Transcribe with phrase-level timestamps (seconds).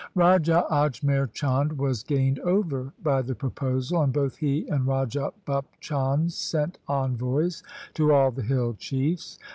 [0.15, 5.65] Raja Ajmer Chand was gained over by the proposal, and both he and Raja Bhup
[5.79, 7.61] Chand sent envoys
[7.93, 9.37] to all the hill chiefs.